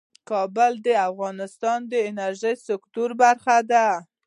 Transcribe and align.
کابل 0.29 0.73
د 0.85 0.87
افغانستان 1.09 1.79
د 1.91 1.93
انرژۍ 2.09 2.55
سکتور 2.67 3.09
برخه 3.21 3.57
ده. 3.71 3.87